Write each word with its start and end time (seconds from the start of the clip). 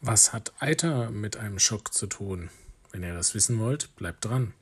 Was 0.00 0.32
hat 0.32 0.52
Eiter 0.60 1.10
mit 1.10 1.36
einem 1.38 1.58
Schock 1.58 1.92
zu 1.92 2.06
tun? 2.06 2.50
Wenn 2.92 3.02
ihr 3.02 3.14
das 3.14 3.34
wissen 3.34 3.58
wollt, 3.58 3.94
bleibt 3.96 4.24
dran. 4.24 4.54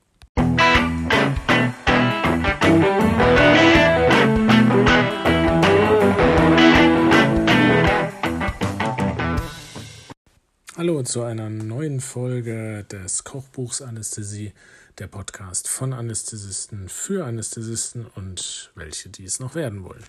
Hallo 10.75 11.03
zu 11.03 11.23
einer 11.23 11.51
neuen 11.51 12.01
Folge 12.01 12.85
des 12.85 13.25
Kochbuchs 13.25 13.83
Anästhesie, 13.83 14.55
der 14.99 15.07
Podcast 15.07 15.69
von 15.69 15.93
Anästhesisten 15.93 16.89
für 16.89 17.25
Anästhesisten 17.27 18.07
und 18.15 18.71
welche 18.75 19.09
dies 19.11 19.41
noch 19.41 19.55
werden 19.55 19.85
wollen. 19.85 20.05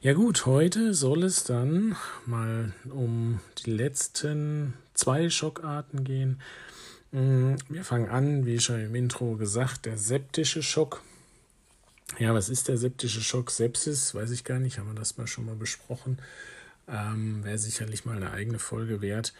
Ja 0.00 0.12
gut, 0.12 0.46
heute 0.46 0.92
soll 0.94 1.24
es 1.24 1.44
dann 1.44 1.96
mal 2.26 2.74
um 2.90 3.40
die 3.64 3.70
letzten 3.70 4.74
zwei 4.94 5.30
Schockarten 5.30 6.04
gehen. 6.04 6.40
Mm, 7.12 7.54
wir 7.68 7.84
fangen 7.84 8.10
an, 8.10 8.44
wie 8.44 8.60
schon 8.60 8.80
im 8.80 8.94
Intro 8.94 9.36
gesagt, 9.36 9.86
der 9.86 9.96
septische 9.96 10.62
Schock. 10.62 11.02
Ja, 12.18 12.34
was 12.34 12.48
ist 12.48 12.68
der 12.68 12.76
septische 12.76 13.22
Schock? 13.22 13.50
Sepsis, 13.50 14.14
weiß 14.14 14.30
ich 14.32 14.44
gar 14.44 14.58
nicht, 14.58 14.78
haben 14.78 14.88
wir 14.88 14.94
das 14.94 15.16
mal 15.16 15.26
schon 15.26 15.46
mal 15.46 15.56
besprochen. 15.56 16.18
Ähm, 16.88 17.42
Wäre 17.44 17.58
sicherlich 17.58 18.04
mal 18.04 18.16
eine 18.16 18.32
eigene 18.32 18.58
Folge 18.58 19.00
wert. 19.00 19.32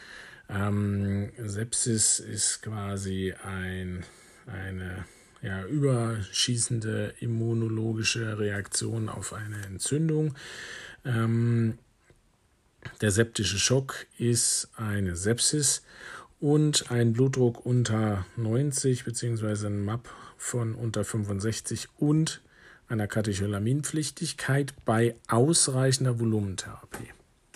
Ähm, 0.49 1.33
Sepsis 1.37 2.19
ist 2.19 2.63
quasi 2.63 3.35
ein, 3.45 4.05
eine 4.47 5.05
ja, 5.43 5.65
überschießende 5.65 7.15
immunologische 7.21 8.39
Reaktion 8.39 9.09
auf 9.09 9.33
eine 9.33 9.65
Entzündung. 9.65 10.35
Ähm, 11.05 11.79
der 13.01 13.11
septische 13.11 13.59
Schock 13.59 14.07
ist 14.19 14.69
eine 14.77 15.17
Sepsis 15.17 15.83
und 16.41 16.91
ein 16.91 17.13
Blutdruck 17.13 17.65
unter 17.65 18.25
90 18.37 19.05
bzw. 19.05 19.67
ein 19.67 19.85
MAP 19.85 20.09
von 20.37 20.75
unter 20.75 21.05
65 21.05 21.89
und 21.99 22.41
einer 22.89 23.07
Katecholaminpflichtigkeit 23.07 24.75
bei 24.85 25.15
ausreichender 25.29 26.19
Volumentherapie. 26.19 27.13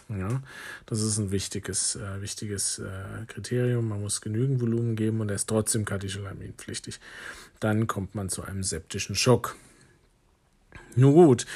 Ja, 0.08 0.42
das 0.86 1.00
ist 1.00 1.18
ein 1.18 1.30
wichtiges, 1.30 1.96
äh, 1.96 2.20
wichtiges 2.20 2.78
äh, 2.78 3.24
Kriterium. 3.26 3.88
Man 3.88 4.02
muss 4.02 4.20
genügend 4.20 4.60
Volumen 4.60 4.96
geben 4.96 5.20
und 5.20 5.30
er 5.30 5.36
ist 5.36 5.48
trotzdem 5.48 5.84
katecholaminpflichtig. 5.84 7.00
Dann 7.58 7.86
kommt 7.86 8.14
man 8.14 8.28
zu 8.28 8.42
einem 8.42 8.62
septischen 8.62 9.16
Schock. 9.16 9.56
Nun 10.94 11.14
gut, 11.14 11.46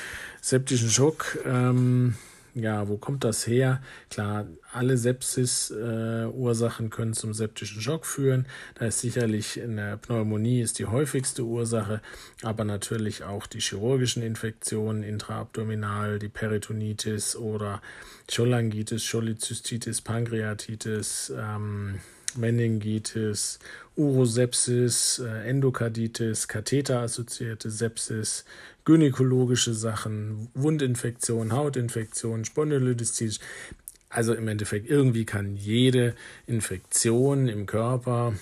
septischen 0.41 0.89
Schock 0.89 1.39
ähm, 1.45 2.15
ja, 2.59 2.89
wo 2.89 2.97
kommt 2.97 3.25
das 3.25 3.47
her? 3.47 3.81
Klar, 4.11 4.47
alle 4.73 4.97
Sepsis-Ursachen 4.97 6.87
äh, 6.87 6.89
können 6.91 7.15
zum 7.15 7.33
septischen 7.35 7.81
Schock 7.81 8.07
führen. 8.07 8.47
Da 8.75 8.87
ist 8.87 9.01
sicherlich 9.01 9.61
eine 9.63 9.97
Pneumonie 9.97 10.61
ist 10.61 10.79
die 10.79 10.87
häufigste 10.87 11.45
Ursache, 11.45 12.01
aber 12.43 12.65
natürlich 12.65 13.25
auch 13.25 13.47
die 13.47 13.61
chirurgischen 13.61 14.23
Infektionen 14.23 15.03
intraabdominal, 15.03 16.19
die 16.19 16.29
Peritonitis 16.29 17.37
oder 17.37 17.81
Cholangitis, 18.31 19.11
Cholezystitis, 19.11 20.01
Pankreatitis, 20.03 21.33
ähm, 21.37 22.01
Meningitis, 22.37 23.59
Urosepsis, 23.97 25.19
äh, 25.19 25.49
Endokarditis, 25.49 26.49
Katheterassoziierte 26.49 27.71
Sepsis, 27.71 28.45
gynäkologische 28.85 29.75
Sachen, 29.75 30.49
Wundinfektionen, 30.55 31.53
Hautinfektionen, 31.53 32.45
Spondylolisthesis. 32.45 33.41
Also 34.09 34.35
im 34.35 34.49
Endeffekt 34.49 34.89
irgendwie 34.89 35.25
kann 35.25 35.57
jede 35.57 36.15
Infektion 36.47 37.49
im 37.49 37.67
Körper 37.67 38.35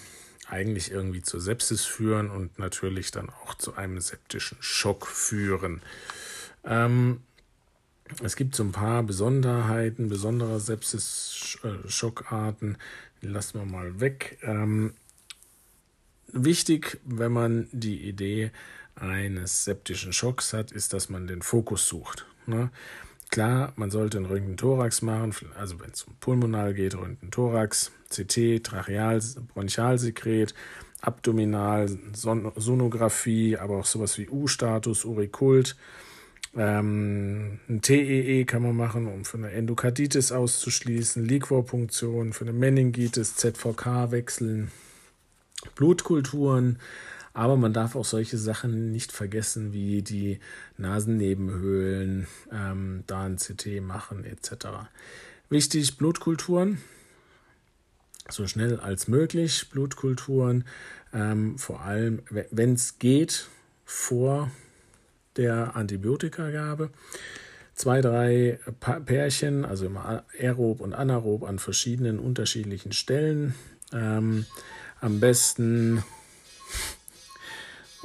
eigentlich 0.49 0.93
irgendwie 0.93 1.23
zur 1.23 1.41
Sepsis 1.41 1.85
führen 1.85 2.31
und 2.31 2.59
natürlich 2.59 3.11
dann 3.11 3.31
auch 3.31 3.55
zu 3.55 3.75
einem 3.75 4.01
septischen 4.01 4.59
Schock 4.61 5.07
führen. 5.07 5.83
Ähm, 6.65 7.21
es 8.23 8.37
gibt 8.37 8.55
so 8.55 8.63
ein 8.63 8.73
paar 8.73 9.03
Besonderheiten, 9.03 10.09
besondere 10.09 10.61
Sepsis-Schockarten, 10.61 12.79
die 13.23 13.29
lassen 13.29 13.59
wir 13.59 13.67
mal 13.67 14.01
weg. 14.01 14.39
Ähm, 14.43 14.95
wichtig, 16.33 16.99
wenn 17.05 17.33
man 17.33 17.69
die 17.73 18.09
Idee 18.09 18.51
eines 18.95 19.65
septischen 19.65 20.13
Schocks 20.13 20.53
hat, 20.53 20.71
ist, 20.73 20.93
dass 20.93 21.09
man 21.09 21.27
den 21.27 21.41
Fokus 21.43 21.89
sucht. 21.89 22.27
Ne? 22.47 22.71
Klar, 23.31 23.73
man 23.77 23.91
sollte 23.91 24.19
einen 24.19 24.27
Röntgen-Thorax 24.27 25.01
machen, 25.03 25.49
also 25.57 25.81
wenn 25.81 25.91
es 25.91 26.05
um 26.05 26.15
Pulmonal 26.21 26.75
geht, 26.75 26.95
Röntgen-Thorax, 26.95 27.91
CT, 28.09 28.65
Tracheal, 28.65 29.21
Bronchialsekret, 29.53 30.55
Abdominal, 31.01 31.89
Son 32.15 32.53
Sonographie, 32.57 33.57
aber 33.57 33.79
auch 33.79 33.85
sowas 33.85 34.17
wie 34.19 34.29
U-Status, 34.29 35.05
Urikult. 35.05 35.77
Ähm, 36.57 37.59
ein 37.69 37.83
TEE 37.83 38.41
e 38.41 38.45
kann 38.47 38.63
man 38.63 38.75
machen, 38.75 39.07
um 39.07 39.25
für 39.27 39.37
eine 39.37 39.51
Endokarditis 39.51 40.33
auszuschließen, 40.33 41.25
Liquorpunktion, 41.25 42.33
für 42.33 42.45
eine 42.45 42.55
Meningitis, 42.55 43.37
ZVK 43.37 44.11
wechseln, 44.11 44.71
Blutkulturen, 45.75 46.79
aber 47.35 47.59
man 47.59 47.75
darf 47.75 47.95
auch 47.95 48.07
solche 48.07 48.39
Sachen 48.39 48.91
nicht 48.91 49.13
vergessen, 49.13 49.75
wie 49.75 50.01
die 50.01 50.41
Nasennebenhöhlen, 50.79 52.27
ähm, 52.51 53.05
da 53.07 53.25
ein 53.25 53.37
CT 53.37 53.83
machen 53.83 54.25
etc. 54.25 54.89
Wichtig, 55.51 55.99
Blutkulturen, 55.99 56.79
so 58.31 58.47
schnell 58.47 58.81
als 58.81 59.09
möglich 59.09 59.69
Blutkulturen, 59.69 60.65
ähm, 61.13 61.59
vor 61.59 61.83
allem, 61.83 62.23
wenn 62.31 62.73
es 62.73 62.99
geht, 62.99 63.49
vor 63.85 64.51
der 65.37 65.77
Antibiotikagabe. 65.77 66.91
Zwei, 67.75 68.01
drei 68.01 68.59
Pärchen, 69.05 69.65
also 69.65 69.85
immer 69.87 70.25
aerob 70.39 70.81
und 70.81 70.95
anaerob 70.95 71.45
an 71.45 71.59
verschiedenen 71.59 72.19
unterschiedlichen 72.19 72.93
Stellen. 72.93 73.55
Ähm, 73.93 74.47
am 75.01 75.21
besten 75.21 76.03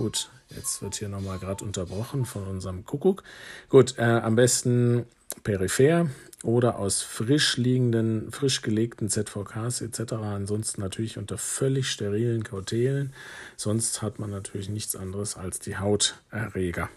Gut, 0.01 0.29
jetzt 0.49 0.81
wird 0.81 0.95
hier 0.95 1.09
nochmal 1.09 1.37
gerade 1.37 1.63
unterbrochen 1.63 2.25
von 2.25 2.47
unserem 2.47 2.85
Kuckuck. 2.85 3.23
Gut, 3.69 3.99
äh, 3.99 4.01
am 4.01 4.35
besten 4.35 5.05
peripher 5.43 6.09
oder 6.43 6.79
aus 6.79 7.03
frisch 7.03 7.57
liegenden, 7.57 8.31
frisch 8.31 8.63
gelegten 8.63 9.09
ZVKs 9.09 9.81
etc. 9.81 10.13
Ansonsten 10.13 10.81
natürlich 10.81 11.19
unter 11.19 11.37
völlig 11.37 11.89
sterilen 11.89 12.43
Kautelen. 12.43 13.13
Sonst 13.57 14.01
hat 14.01 14.17
man 14.17 14.31
natürlich 14.31 14.69
nichts 14.69 14.95
anderes 14.95 15.37
als 15.37 15.59
die 15.59 15.77
Hauterreger. 15.77 16.89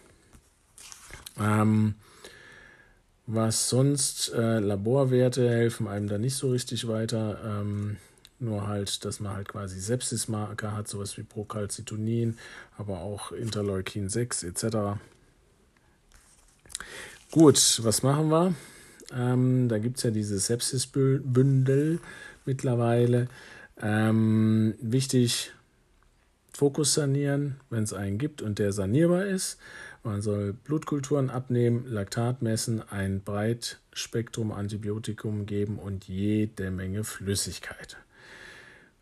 Ähm, 1.39 1.95
was 3.27 3.69
sonst, 3.71 4.33
äh, 4.35 4.59
Laborwerte 4.59 5.49
helfen 5.49 5.89
einem 5.89 6.09
da 6.09 6.19
nicht 6.19 6.37
so 6.37 6.51
richtig 6.51 6.87
weiter. 6.89 7.39
Ähm, 7.45 7.97
nur 8.41 8.67
halt, 8.67 9.05
dass 9.05 9.21
man 9.21 9.35
halt 9.35 9.49
quasi 9.49 9.81
Sepsismarker 9.81 10.77
hat, 10.77 10.89
sowas 10.89 11.17
wie 11.17 11.23
Procalcitonin, 11.23 12.37
aber 12.77 13.01
auch 13.01 13.33
Interleukin 13.33 14.09
6 14.09 14.43
etc. 14.43 14.99
Gut, 17.31 17.81
was 17.83 18.03
machen 18.03 18.29
wir? 18.29 18.55
Ähm, 19.13 19.69
da 19.69 19.79
gibt 19.79 19.99
es 19.99 20.03
ja 20.03 20.11
diese 20.11 20.39
Sepsisbündel 20.39 22.01
mittlerweile. 22.45 23.29
Ähm, 23.81 24.75
wichtig, 24.81 25.53
Fokus 26.53 26.95
sanieren, 26.95 27.57
wenn 27.71 27.83
es 27.83 27.93
einen 27.93 28.19
gibt 28.19 28.43
und 28.43 28.59
der 28.59 28.73
sanierbar 28.73 29.27
ist. 29.27 29.59
Man 30.05 30.21
soll 30.21 30.53
Blutkulturen 30.53 31.31
abnehmen, 31.31 31.87
Laktat 31.87 32.43
messen, 32.43 32.83
ein 32.91 33.23
Breitspektrum 33.23 34.53
Antibiotikum 34.53 35.47
geben 35.47 35.79
und 35.79 36.07
jede 36.07 36.71
Menge 36.71 37.05
Flüssigkeit. 37.05 37.97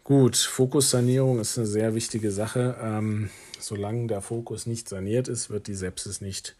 Gut, 0.04 0.36
Fokussanierung 0.36 1.40
ist 1.40 1.58
eine 1.58 1.66
sehr 1.66 1.96
wichtige 1.96 2.30
Sache. 2.30 2.76
Ähm, 2.80 3.30
solange 3.58 4.06
der 4.06 4.20
Fokus 4.20 4.66
nicht 4.66 4.88
saniert 4.88 5.26
ist, 5.26 5.50
wird 5.50 5.66
die 5.66 5.74
Sepsis 5.74 6.20
nicht 6.20 6.54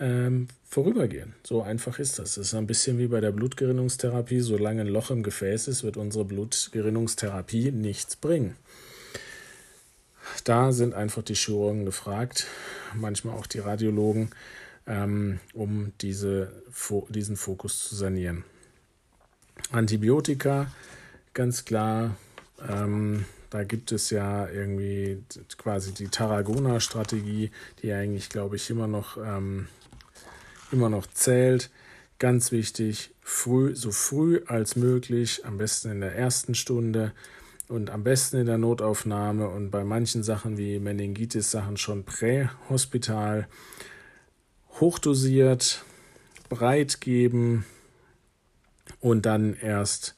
ähm, 0.00 0.48
vorübergehen. 0.64 1.34
So 1.42 1.60
einfach 1.60 1.98
ist 1.98 2.18
das. 2.18 2.38
Es 2.38 2.48
ist 2.48 2.54
ein 2.54 2.66
bisschen 2.66 2.98
wie 2.98 3.08
bei 3.08 3.20
der 3.20 3.32
Blutgerinnungstherapie. 3.32 4.40
Solange 4.40 4.82
ein 4.82 4.88
Loch 4.88 5.10
im 5.10 5.22
Gefäß 5.22 5.68
ist, 5.68 5.84
wird 5.84 5.98
unsere 5.98 6.24
Blutgerinnungstherapie 6.24 7.72
nichts 7.72 8.16
bringen. 8.16 8.56
Da 10.46 10.70
sind 10.70 10.94
einfach 10.94 11.24
die 11.24 11.34
Chirurgen 11.34 11.84
gefragt, 11.84 12.46
manchmal 12.94 13.34
auch 13.34 13.48
die 13.48 13.58
Radiologen, 13.58 14.30
ähm, 14.86 15.40
um 15.54 15.92
diese, 16.00 16.52
diesen 17.08 17.36
Fokus 17.36 17.88
zu 17.88 17.96
sanieren. 17.96 18.44
Antibiotika, 19.72 20.70
ganz 21.34 21.64
klar, 21.64 22.14
ähm, 22.68 23.24
da 23.50 23.64
gibt 23.64 23.90
es 23.90 24.10
ja 24.10 24.48
irgendwie 24.48 25.20
quasi 25.58 25.92
die 25.92 26.06
Tarragona-Strategie, 26.06 27.50
die 27.82 27.92
eigentlich, 27.92 28.28
glaube 28.28 28.54
ich, 28.54 28.70
immer 28.70 28.86
noch, 28.86 29.16
ähm, 29.16 29.66
immer 30.70 30.88
noch 30.88 31.08
zählt. 31.08 31.70
Ganz 32.20 32.52
wichtig, 32.52 33.10
früh, 33.20 33.74
so 33.74 33.90
früh 33.90 34.42
als 34.46 34.76
möglich, 34.76 35.44
am 35.44 35.58
besten 35.58 35.90
in 35.90 36.00
der 36.02 36.14
ersten 36.14 36.54
Stunde 36.54 37.10
und 37.68 37.90
am 37.90 38.04
besten 38.04 38.38
in 38.38 38.46
der 38.46 38.58
Notaufnahme 38.58 39.48
und 39.48 39.70
bei 39.70 39.84
manchen 39.84 40.22
Sachen 40.22 40.56
wie 40.56 40.78
Meningitis-Sachen 40.78 41.76
schon 41.76 42.04
prähospital, 42.04 43.48
hochdosiert, 44.80 45.84
breit 46.48 47.00
geben 47.00 47.64
und 49.00 49.26
dann 49.26 49.54
erst 49.54 50.14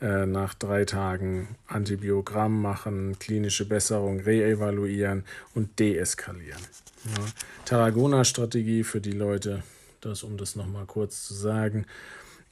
äh, 0.00 0.26
nach 0.26 0.54
drei 0.54 0.84
Tagen 0.84 1.56
Antibiogramm 1.66 2.60
machen, 2.60 3.18
klinische 3.18 3.66
Besserung 3.66 4.20
reevaluieren 4.20 5.24
und 5.54 5.78
deeskalieren. 5.78 6.62
Ja. 7.04 7.24
Tarragona-Strategie 7.64 8.84
für 8.84 9.00
die 9.00 9.12
Leute, 9.12 9.62
das 10.00 10.22
um 10.22 10.36
das 10.36 10.56
nochmal 10.56 10.86
kurz 10.86 11.24
zu 11.24 11.34
sagen, 11.34 11.86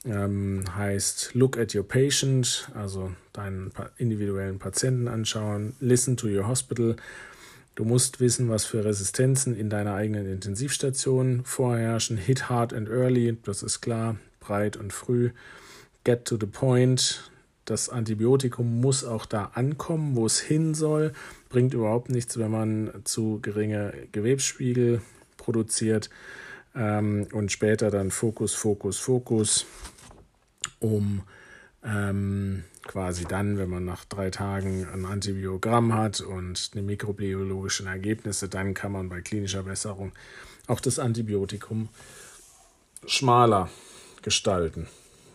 ähm, 0.05 0.63
heißt 0.75 1.31
Look 1.33 1.57
at 1.57 1.75
your 1.75 1.87
patient, 1.87 2.69
also 2.73 3.11
deinen 3.33 3.71
individuellen 3.97 4.59
Patienten 4.59 5.07
anschauen, 5.07 5.75
listen 5.79 6.17
to 6.17 6.27
your 6.27 6.47
hospital. 6.47 6.95
Du 7.75 7.83
musst 7.83 8.21
wissen, 8.21 8.49
was 8.49 8.63
für 8.63 8.85
Resistenzen 8.85 9.57
in 9.57 9.69
deiner 9.69 9.95
eigenen 9.95 10.31
Intensivstation 10.31 11.43
vorherrschen. 11.43 12.17
Hit 12.17 12.49
hard 12.49 12.73
and 12.73 12.87
early, 12.89 13.37
das 13.43 13.63
ist 13.63 13.81
klar, 13.81 14.15
breit 14.39 14.77
und 14.77 14.93
früh. 14.93 15.31
Get 16.05 16.25
to 16.25 16.37
the 16.39 16.45
point, 16.45 17.29
das 17.65 17.89
Antibiotikum 17.89 18.79
muss 18.79 19.03
auch 19.03 19.25
da 19.25 19.51
ankommen, 19.55 20.15
wo 20.15 20.25
es 20.25 20.39
hin 20.39 20.75
soll. 20.75 21.13
Bringt 21.49 21.73
überhaupt 21.73 22.09
nichts, 22.09 22.37
wenn 22.37 22.51
man 22.51 22.91
zu 23.03 23.39
geringe 23.41 23.91
Gewebsspiegel 24.11 25.01
produziert. 25.37 26.09
Ähm, 26.75 27.27
und 27.31 27.51
später 27.51 27.89
dann 27.89 28.11
Fokus, 28.11 28.53
Fokus, 28.53 28.99
Fokus, 28.99 29.65
um 30.85 31.23
ähm, 31.83 32.63
quasi 32.83 33.25
dann, 33.25 33.57
wenn 33.57 33.69
man 33.69 33.85
nach 33.85 34.05
drei 34.05 34.29
Tagen 34.29 34.87
ein 34.91 35.05
Antibiogramm 35.05 35.93
hat 35.93 36.21
und 36.21 36.73
die 36.73 36.81
mikrobiologischen 36.81 37.87
Ergebnisse, 37.87 38.49
dann 38.49 38.73
kann 38.73 38.91
man 38.91 39.09
bei 39.09 39.21
klinischer 39.21 39.63
Besserung 39.63 40.11
auch 40.67 40.79
das 40.79 40.99
Antibiotikum 40.99 41.89
schmaler 43.05 43.69
gestalten. 44.21 44.87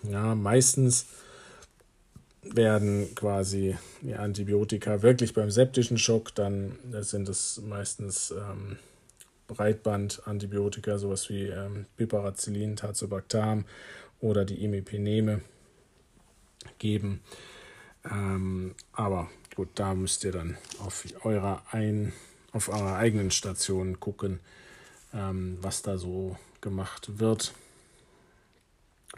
Ja, 0.03 0.35
meistens 0.35 1.07
werden 2.43 3.15
quasi 3.15 3.77
die 4.01 4.15
Antibiotika 4.15 5.03
wirklich 5.03 5.35
beim 5.35 5.51
septischen 5.51 5.99
Schock, 5.99 6.35
dann 6.35 6.79
sind 7.01 7.29
es 7.29 7.61
meistens 7.65 8.33
ähm, 8.33 8.79
Breitband-Antibiotika, 9.47 10.99
sowas 10.99 11.29
wie 11.29 11.47
ähm, 11.47 11.87
Piperacillin, 11.97 12.77
Tazobactam 12.77 13.65
oder 14.21 14.45
die 14.45 14.63
Imipeneme 14.65 15.41
geben. 16.79 17.21
Ähm, 18.05 18.75
aber 18.93 19.29
gut, 19.55 19.69
da 19.75 19.95
müsst 19.95 20.25
ihr 20.25 20.33
dann 20.33 20.57
auf 20.79 21.05
eurer, 21.25 21.63
ein, 21.71 22.13
auf 22.53 22.69
eurer 22.69 22.97
eigenen 22.97 23.31
Station 23.31 24.01
gucken, 24.01 24.41
ähm, 25.13 25.59
was 25.61 25.83
da 25.83 25.99
so 25.99 26.37
gemacht 26.61 27.19
wird 27.19 27.53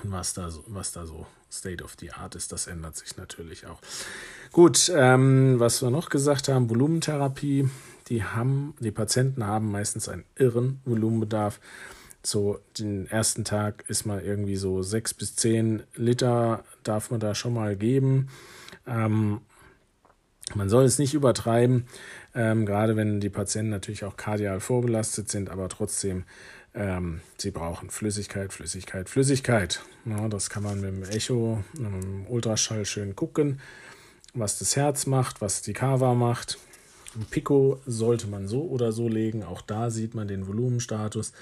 und 0.03 0.13
was 0.13 0.35
da, 0.35 0.51
was 0.67 0.93
da 0.93 1.07
so 1.07 1.27
State 1.51 1.85
of 1.85 1.97
the 2.01 2.13
Art 2.13 2.35
ist. 2.35 2.51
Das 2.53 2.67
ändert 2.67 2.97
sich 2.97 3.17
natürlich 3.17 3.67
auch. 3.67 3.79
Gut, 4.53 4.91
ähm, 4.95 5.59
was 5.59 5.83
wir 5.83 5.91
noch 5.91 6.09
gesagt 6.09 6.49
haben, 6.49 6.71
Volumentherapie. 6.71 7.69
Die, 8.09 8.25
haben, 8.25 8.75
die 8.81 8.91
Patienten 8.91 9.47
haben 9.47 9.71
meistens 9.71 10.09
einen 10.09 10.25
irren 10.35 10.81
Volumenbedarf. 10.85 11.61
So, 12.23 12.61
den 12.79 13.07
ersten 13.07 13.45
Tag 13.45 13.85
ist 13.89 14.07
mal 14.07 14.21
irgendwie 14.21 14.57
so 14.57 14.83
sechs 14.83 15.13
bis 15.13 15.35
zehn 15.35 15.83
Liter, 15.97 16.65
darf 16.85 17.11
man 17.11 17.21
da 17.21 17.35
schon 17.35 17.55
mal 17.55 17.77
geben. 17.77 18.29
Ähm, 18.87 19.41
man 20.55 20.69
soll 20.69 20.85
es 20.85 20.99
nicht 20.99 21.15
übertreiben, 21.15 21.87
ähm, 22.35 22.67
gerade 22.67 22.97
wenn 22.97 23.21
die 23.21 23.31
Patienten 23.31 23.71
natürlich 23.71 24.05
auch 24.05 24.17
kardial 24.17 24.61
vorbelastet 24.61 25.31
sind, 25.31 25.51
aber 25.51 25.69
trotzdem 25.69 26.25
ähm, 26.75 27.21
sie 27.39 27.51
brauchen 27.51 27.91
Flüssigkeit, 27.91 28.53
Flüssigkeit, 28.53 29.09
Flüssigkeit. 29.09 29.83
Ja, 30.05 30.29
das 30.29 30.49
kann 30.49 30.63
man 30.63 30.81
mit 30.81 30.91
dem 30.91 31.03
Echo, 31.05 31.63
mit 31.75 31.93
dem 31.93 32.27
Ultraschall 32.27 32.87
schön 32.87 33.15
gucken, 33.15 33.61
was 34.35 34.59
das 34.59 34.77
Herz 34.77 35.07
macht, 35.07 35.41
was 35.41 35.63
die 35.63 35.75
Kava 35.75 36.15
macht. 36.15 36.59
Ein 37.15 37.27
Pico 37.27 37.81
sollte 37.87 38.27
man 38.27 38.49
so 38.49 38.63
oder 38.63 38.93
so 38.93 39.07
legen. 39.07 39.43
Auch 39.43 39.61
da 39.61 39.91
sieht 39.91 40.15
man 40.15 40.29
den 40.29 40.47
Volumenstatus. 40.47 41.33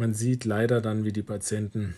Man 0.00 0.14
sieht 0.14 0.46
leider 0.46 0.80
dann, 0.80 1.04
wie 1.04 1.12
die 1.12 1.22
Patienten 1.22 1.94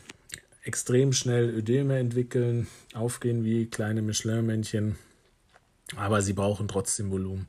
extrem 0.64 1.12
schnell 1.12 1.48
Ödeme 1.48 1.98
entwickeln, 1.98 2.66
aufgehen 2.94 3.44
wie 3.44 3.66
kleine 3.66 4.02
Michelin-Männchen. 4.02 4.96
Aber 5.94 6.20
sie 6.20 6.32
brauchen 6.32 6.66
trotzdem 6.66 7.12
Volumen 7.12 7.46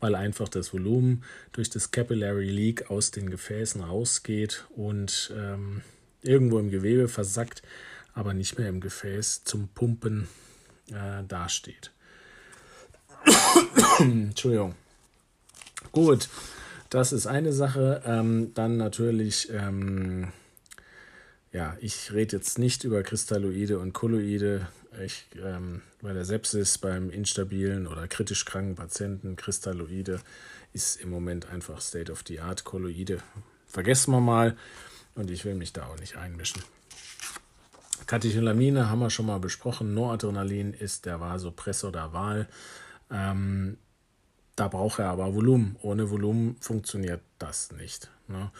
weil 0.00 0.14
einfach 0.14 0.48
das 0.48 0.72
Volumen 0.72 1.24
durch 1.52 1.70
das 1.70 1.90
Capillary 1.90 2.50
Leak 2.50 2.90
aus 2.90 3.10
den 3.10 3.30
Gefäßen 3.30 3.82
rausgeht 3.82 4.66
und 4.76 5.32
ähm, 5.34 5.80
irgendwo 6.22 6.58
im 6.58 6.70
Gewebe 6.70 7.08
versackt, 7.08 7.62
aber 8.12 8.34
nicht 8.34 8.58
mehr 8.58 8.68
im 8.68 8.80
Gefäß 8.80 9.44
zum 9.44 9.68
Pumpen 9.68 10.28
äh, 10.90 11.24
dasteht. 11.26 11.92
Entschuldigung. 13.98 14.74
Gut, 15.92 16.28
das 16.90 17.12
ist 17.12 17.26
eine 17.26 17.52
Sache. 17.52 18.02
Ähm, 18.06 18.52
dann 18.54 18.76
natürlich, 18.76 19.50
ähm, 19.52 20.32
ja, 21.52 21.76
ich 21.80 22.12
rede 22.12 22.36
jetzt 22.36 22.58
nicht 22.58 22.84
über 22.84 23.02
Kristalloide 23.02 23.78
und 23.78 23.92
Kolloide. 23.92 24.68
Ich, 25.04 25.26
ähm, 25.42 25.82
bei 26.00 26.12
der 26.12 26.24
Sepsis 26.24 26.78
beim 26.78 27.10
instabilen 27.10 27.86
oder 27.86 28.08
kritisch 28.08 28.44
kranken 28.44 28.76
Patienten, 28.76 29.36
Kristalloide 29.36 30.20
ist 30.72 31.00
im 31.00 31.10
Moment 31.10 31.50
einfach 31.50 31.80
State 31.80 32.10
of 32.10 32.22
the 32.26 32.40
Art. 32.40 32.64
Kolloide 32.64 33.18
vergessen 33.66 34.12
wir 34.12 34.20
mal 34.20 34.56
und 35.14 35.30
ich 35.30 35.44
will 35.44 35.54
mich 35.54 35.72
da 35.72 35.86
auch 35.86 35.98
nicht 35.98 36.16
einmischen. 36.16 36.62
Katecholamine 38.06 38.88
haben 38.88 39.00
wir 39.00 39.10
schon 39.10 39.26
mal 39.26 39.40
besprochen. 39.40 39.94
Noradrenalin 39.94 40.72
ist 40.72 41.06
der 41.06 41.20
Vasopressor 41.20 41.90
der 41.90 42.12
Wahl. 42.12 42.48
Ähm, 43.10 43.78
da 44.56 44.68
braucht 44.68 44.98
er 44.98 45.10
aber 45.10 45.34
Volumen. 45.34 45.76
Ohne 45.82 46.10
Volumen 46.10 46.56
funktioniert 46.60 47.20
das 47.38 47.72
nicht. 47.72 48.10
Ne? 48.26 48.50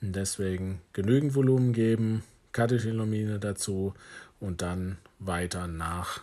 Und 0.00 0.16
deswegen 0.16 0.80
genügend 0.92 1.34
Volumen 1.34 1.72
geben, 1.72 2.24
Katecholamine 2.52 3.38
dazu 3.38 3.94
und 4.40 4.62
dann 4.62 4.98
weiter 5.18 5.66
nach 5.66 6.22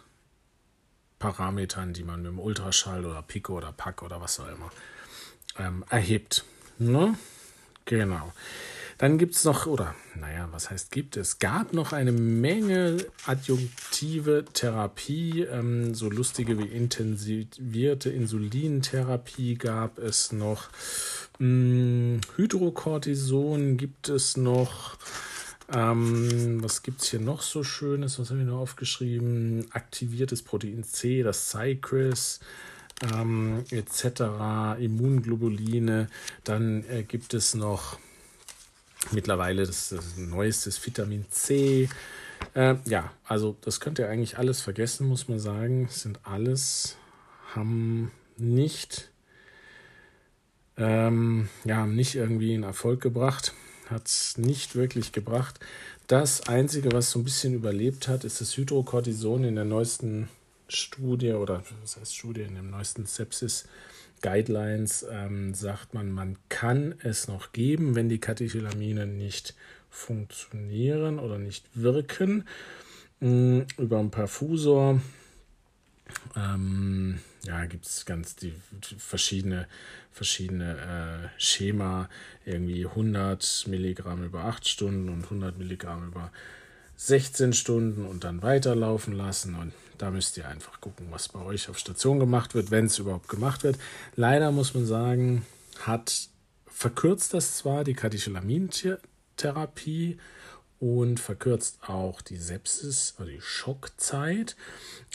Parametern, 1.20 1.94
die 1.94 2.04
man 2.04 2.24
mit 2.24 2.32
dem 2.32 2.40
Ultraschall 2.40 3.06
oder 3.06 3.22
Pico 3.22 3.58
oder 3.58 3.72
Pack 3.72 4.02
oder 4.02 4.20
was 4.20 4.40
auch 4.40 4.48
immer 4.48 4.72
ähm, 5.60 5.86
erhebt. 5.90 6.44
Ne? 6.80 7.16
Genau. 7.86 8.34
Dann 9.02 9.18
gibt 9.18 9.34
es 9.34 9.46
noch, 9.46 9.66
oder 9.66 9.96
naja, 10.14 10.48
was 10.52 10.70
heißt 10.70 10.92
gibt 10.92 11.18
es? 11.18 11.40
gab 11.40 11.74
noch 11.74 11.92
eine 11.92 12.12
Menge 12.12 12.98
adjunktive 13.26 14.46
Therapie, 14.54 15.42
ähm, 15.42 15.96
so 15.96 16.08
lustige 16.08 16.60
wie 16.60 16.68
intensivierte 16.68 18.12
Insulintherapie 18.12 19.56
gab 19.56 19.98
es 19.98 20.32
noch. 20.32 20.70
Hm, 21.40 22.22
Hydrocortison 22.36 23.78
gibt 23.78 24.08
es 24.08 24.38
noch. 24.38 25.00
Ähm, 25.74 26.62
was 26.62 26.84
gibt 26.84 27.02
es 27.02 27.10
hier 27.10 27.22
noch 27.22 27.42
so 27.42 27.64
Schönes? 27.64 28.20
Was 28.20 28.30
habe 28.30 28.42
ich 28.42 28.46
noch 28.46 28.60
aufgeschrieben? 28.60 29.66
Aktiviertes 29.72 30.44
Protein 30.44 30.84
C, 30.84 31.24
das 31.24 31.50
Cycris. 31.50 32.40
Ähm, 33.16 33.64
etc., 33.72 34.78
Immunglobuline. 34.80 36.08
Dann 36.44 36.84
äh, 36.88 37.02
gibt 37.02 37.34
es 37.34 37.56
noch 37.56 37.98
mittlerweile 39.12 39.66
das, 39.66 39.90
das 39.90 40.18
neueste 40.18 40.72
Vitamin 40.72 41.26
C. 41.30 41.90
Äh, 42.54 42.76
ja, 42.86 43.12
also 43.26 43.56
das 43.62 43.80
könnt 43.80 44.00
ihr 44.00 44.10
eigentlich 44.10 44.38
alles 44.38 44.62
vergessen, 44.62 45.08
muss 45.08 45.28
man 45.28 45.40
sagen. 45.40 45.88
Das 45.88 46.02
sind 46.02 46.20
alles, 46.24 46.98
haben 47.56 48.12
nicht, 48.38 49.10
ähm, 50.78 51.50
ja, 51.66 51.86
nicht 51.86 52.16
irgendwie 52.16 52.54
einen 52.54 52.64
Erfolg 52.64 53.02
gebracht 53.02 53.54
hat 53.92 54.08
es 54.08 54.38
nicht 54.38 54.76
wirklich 54.76 55.12
gebracht. 55.12 55.60
Das 56.08 56.48
Einzige, 56.48 56.92
was 56.92 57.12
so 57.12 57.20
ein 57.20 57.24
bisschen 57.24 57.54
überlebt 57.54 58.08
hat, 58.08 58.24
ist 58.24 58.42
das 58.42 58.58
Hydrocortison 58.58 59.44
in 59.44 59.56
der 59.56 59.66
neuesten 59.66 60.30
Studie 60.68 61.34
oder 61.34 61.64
was 61.82 61.98
heißt 61.98 62.16
Studie, 62.16 62.42
in 62.42 62.56
dem 62.56 62.72
neuesten 62.72 63.06
Sepsis 63.06 63.66
Guidelines 64.22 65.06
ähm, 65.10 65.54
sagt 65.54 65.94
man, 65.94 66.12
man 66.12 66.38
kann 66.50 66.96
es 67.04 67.28
noch 67.28 67.52
geben, 67.52 67.96
wenn 67.96 68.10
die 68.10 68.20
Katecholamine 68.20 69.08
nicht 69.08 69.56
funktionieren 69.90 71.20
oder 71.20 71.38
nicht 71.38 71.66
wirken. 71.74 72.48
Ähm, 73.22 73.66
über 73.78 74.00
einen 74.00 74.12
Perfusor 74.12 75.02
ähm, 76.36 77.20
ja, 77.44 77.66
gibt 77.66 77.86
es 77.86 78.06
ganz 78.06 78.36
die, 78.36 78.54
die, 78.72 78.96
verschiedene, 78.96 79.68
verschiedene 80.12 81.30
äh, 81.36 81.40
Schema, 81.42 82.10
irgendwie 82.46 82.86
100 82.86 83.66
Milligramm 83.68 84.24
über 84.24 84.46
8 84.46 84.68
Stunden 84.68 85.10
und 85.10 85.24
100 85.26 85.58
Milligramm 85.58 86.08
über 86.08 86.32
16 86.98 87.54
Stunden 87.54 88.06
und 88.06 88.24
dann 88.24 88.42
weiterlaufen 88.42 89.14
lassen. 89.14 89.56
Und 89.56 89.74
da 90.02 90.10
müsst 90.10 90.38
ihr 90.38 90.48
einfach 90.48 90.80
gucken, 90.82 91.06
was 91.12 91.30
bei 91.30 91.42
euch 91.42 91.70
auf 91.70 91.78
Station 91.78 92.20
gemacht 92.20 92.56
wird, 92.56 92.72
wenn 92.72 92.88
es 92.88 92.98
überhaupt 92.98 93.30
gemacht 93.30 93.64
wird. 93.64 93.78
Leider 94.16 94.52
muss 94.52 94.74
man 94.74 94.88
sagen, 94.88 95.46
hat 95.80 96.30
verkürzt 96.66 97.36
das 97.36 97.58
zwar 97.58 97.84
die 97.84 97.94
Katecholamintherapie 97.94 100.18
und 100.80 101.20
verkürzt 101.20 101.78
auch 101.88 102.22
die 102.22 102.38
Sepsis 102.38 103.14
oder 103.20 103.30
die 103.30 103.42
Schockzeit. 103.42 104.56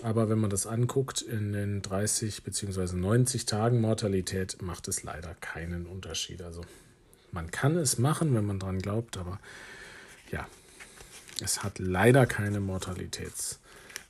Aber 0.05 0.29
wenn 0.29 0.39
man 0.39 0.51
das 0.51 0.69
anguckt, 0.69 1.21
in 1.21 1.53
den 1.53 1.83
30 1.83 2.45
bzw. 2.45 2.95
90 2.95 3.47
Tagen 3.47 3.81
Mortalität 3.81 4.63
macht 4.63 4.87
es 4.87 5.03
leider 5.03 5.35
keinen 5.41 5.87
Unterschied. 5.87 6.43
Also 6.43 6.61
man 7.33 7.51
kann 7.51 7.77
es 7.77 7.99
machen, 7.99 8.37
wenn 8.37 8.47
man 8.47 8.61
dran 8.61 8.79
glaubt, 8.79 9.17
aber 9.17 9.41
ja, 10.31 10.47
es 11.43 11.65
hat 11.65 11.81
leider 11.81 12.27
keine 12.27 12.61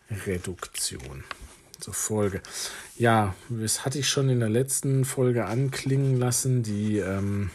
Mortalitätsreduktion 0.08 1.24
zur 1.78 1.94
Folge. 1.94 2.40
Ja, 2.96 3.34
das 3.48 3.84
hatte 3.84 3.98
ich 3.98 4.08
schon 4.08 4.28
in 4.28 4.40
der 4.40 4.48
letzten 4.48 5.04
Folge 5.04 5.46
anklingen 5.46 6.18
lassen. 6.18 6.62
Die, 6.62 6.98
ähm, 6.98 7.50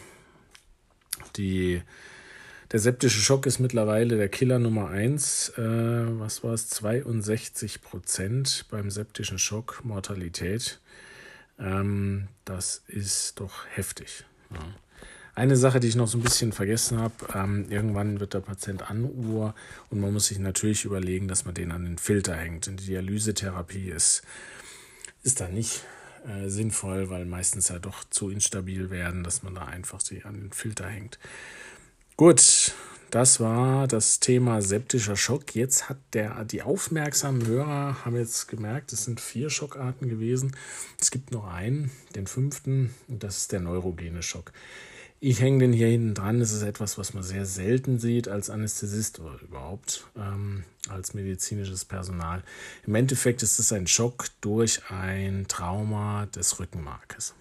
die, 1.36 1.82
der 2.70 2.80
septische 2.80 3.20
Schock 3.20 3.46
ist 3.46 3.58
mittlerweile 3.58 4.16
der 4.16 4.28
Killer 4.28 4.58
Nummer 4.58 4.90
1. 4.90 5.54
Äh, 5.56 5.60
was 6.18 6.44
war 6.44 6.52
es? 6.52 6.68
62 6.68 7.82
Prozent 7.82 8.66
beim 8.70 8.90
septischen 8.90 9.38
Schock 9.38 9.80
Mortalität. 9.84 10.80
Ähm, 11.58 12.28
das 12.44 12.82
ist 12.86 13.40
doch 13.40 13.66
heftig. 13.70 14.24
Ja. 14.50 14.60
Eine 15.34 15.56
Sache, 15.56 15.80
die 15.80 15.88
ich 15.88 15.96
noch 15.96 16.08
so 16.08 16.18
ein 16.18 16.22
bisschen 16.22 16.52
vergessen 16.52 16.98
habe, 16.98 17.14
ähm, 17.34 17.64
irgendwann 17.70 18.20
wird 18.20 18.34
der 18.34 18.40
Patient 18.40 18.90
Anuhr 18.90 19.54
und 19.88 19.98
man 19.98 20.12
muss 20.12 20.26
sich 20.26 20.38
natürlich 20.38 20.84
überlegen, 20.84 21.26
dass 21.26 21.46
man 21.46 21.54
den 21.54 21.72
an 21.72 21.84
den 21.84 21.96
Filter 21.96 22.36
hängt. 22.36 22.68
Und 22.68 22.80
die 22.80 22.86
Dialysetherapie 22.86 23.88
ist, 23.88 24.22
ist 25.22 25.40
da 25.40 25.48
nicht 25.48 25.84
äh, 26.26 26.50
sinnvoll, 26.50 27.08
weil 27.08 27.24
meistens 27.24 27.68
ja 27.68 27.78
doch 27.78 28.04
zu 28.10 28.28
instabil 28.28 28.90
werden, 28.90 29.24
dass 29.24 29.42
man 29.42 29.54
da 29.54 29.64
einfach 29.64 30.00
sie 30.00 30.22
an 30.22 30.34
den 30.34 30.52
Filter 30.52 30.86
hängt. 30.86 31.18
Gut, 32.18 32.74
das 33.10 33.40
war 33.40 33.88
das 33.88 34.20
Thema 34.20 34.60
septischer 34.60 35.16
Schock. 35.16 35.54
Jetzt 35.54 35.88
hat 35.88 35.96
der, 36.12 36.44
die 36.44 36.60
aufmerksamen 36.60 37.46
Hörer 37.46 38.04
haben 38.04 38.16
jetzt 38.16 38.48
gemerkt, 38.48 38.92
es 38.92 39.04
sind 39.04 39.18
vier 39.18 39.48
Schockarten 39.48 40.10
gewesen. 40.10 40.54
Es 41.00 41.10
gibt 41.10 41.30
noch 41.30 41.46
einen, 41.46 41.90
den 42.14 42.26
fünften, 42.26 42.94
und 43.08 43.22
das 43.24 43.38
ist 43.38 43.52
der 43.52 43.60
neurogene 43.60 44.22
Schock. 44.22 44.52
Ich 45.24 45.40
hänge 45.40 45.60
den 45.60 45.72
hier 45.72 45.86
hinten 45.86 46.14
dran. 46.14 46.40
Das 46.40 46.50
ist 46.50 46.62
etwas, 46.62 46.98
was 46.98 47.14
man 47.14 47.22
sehr 47.22 47.46
selten 47.46 48.00
sieht 48.00 48.26
als 48.26 48.50
Anästhesist 48.50 49.20
oder 49.20 49.40
überhaupt 49.40 50.04
ähm, 50.16 50.64
als 50.88 51.14
medizinisches 51.14 51.84
Personal. 51.84 52.42
Im 52.88 52.96
Endeffekt 52.96 53.44
ist 53.44 53.60
es 53.60 53.72
ein 53.72 53.86
Schock 53.86 54.26
durch 54.40 54.80
ein 54.90 55.46
Trauma 55.46 56.26
des 56.26 56.58
Rückenmarkes 56.58 57.36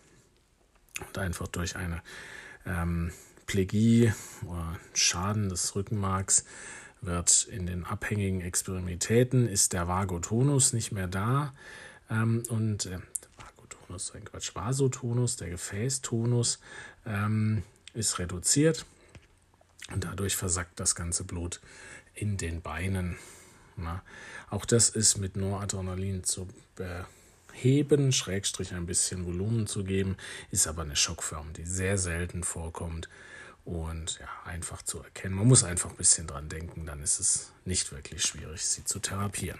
und 1.08 1.18
einfach 1.18 1.48
durch 1.48 1.76
eine 1.76 2.04
ähm, 2.68 3.12
Plegie 3.48 4.14
oder 4.46 4.78
Schaden 4.94 5.50
des 5.50 5.76
Rückenmarks 5.76 6.46
wird 7.02 7.48
in 7.50 7.66
den 7.66 7.84
abhängigen 7.84 8.42
Experimentitäten 8.42 9.48
ist 9.48 9.74
der 9.74 9.88
Vagotonus 9.88 10.74
nicht 10.74 10.92
mehr 10.92 11.08
da 11.08 11.52
ähm, 12.12 12.44
und 12.50 12.86
äh, 12.86 13.00
Vagotonus, 13.38 14.14
ein 14.14 14.24
Quatsch, 14.26 14.54
Vasotonus, 14.54 15.38
der 15.38 15.50
Gefäßtonus 15.50 16.60
ähm, 17.08 17.64
ist 17.94 18.20
reduziert 18.20 18.86
und 19.92 20.04
dadurch 20.04 20.36
versackt 20.36 20.80
das 20.80 20.96
ganze 20.96 21.24
Blut 21.24 21.60
in 22.14 22.38
den 22.38 22.62
Beinen. 22.62 23.18
Na, 23.78 24.04
auch 24.50 24.66
das 24.66 24.90
ist 24.90 25.18
mit 25.18 25.38
Noradrenalin 25.38 26.24
zu 26.24 26.48
beheben, 26.76 28.12
Schrägstrich 28.12 28.74
ein 28.74 28.86
bisschen 28.86 29.26
Volumen 29.26 29.68
zu 29.68 29.84
geben, 29.84 30.18
ist 30.52 30.68
aber 30.68 30.84
eine 30.84 30.96
Schockform, 30.96 31.54
die 31.54 31.66
sehr 31.66 31.98
selten 31.98 32.44
vorkommt 32.44 33.10
und 33.64 34.20
ja, 34.20 34.28
einfach 34.46 34.82
zu 34.82 35.00
erkennen. 35.00 35.36
Man 35.36 35.48
muss 35.48 35.64
einfach 35.64 35.92
ein 35.92 35.98
bisschen 35.98 36.28
dran 36.28 36.50
denken, 36.50 36.86
dann 36.86 37.02
ist 37.02 37.20
es 37.20 37.52
nicht 37.66 37.92
wirklich 37.92 38.24
schwierig, 38.24 38.66
sie 38.66 38.84
zu 38.84 39.00
therapieren. 39.00 39.60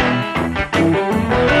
Thank 0.69 1.55
you. 1.55 1.60